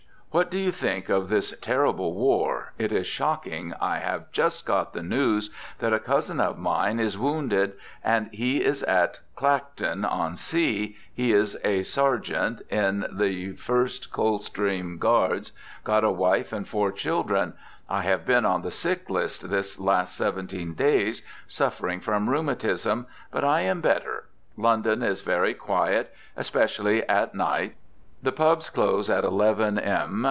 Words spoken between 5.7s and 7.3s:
that a cousin of mine is